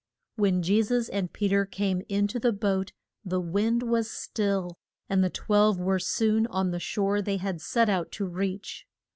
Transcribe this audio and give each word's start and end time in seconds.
When 0.35 0.63
Je 0.63 0.81
sus 0.81 1.09
and 1.09 1.31
Pe 1.31 1.47
ter 1.47 1.63
came 1.63 2.01
in 2.09 2.25
to 2.29 2.39
the 2.39 2.51
boat 2.51 2.91
the 3.23 3.39
wind 3.39 3.83
was 3.83 4.09
still, 4.09 4.79
and 5.07 5.23
the 5.23 5.29
twelve 5.29 5.79
were 5.79 5.99
soon 5.99 6.47
on 6.47 6.71
the 6.71 6.79
shore 6.79 7.21
they 7.21 7.37
had 7.37 7.61
set 7.61 7.87
out 7.87 8.11
to 8.13 8.25
reach. 8.25 8.87